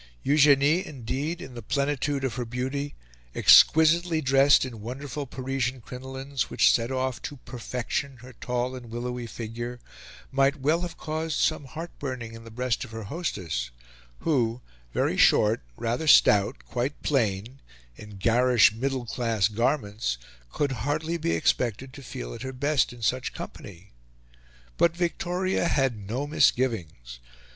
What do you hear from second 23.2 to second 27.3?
company. But Victoria had no misgivings.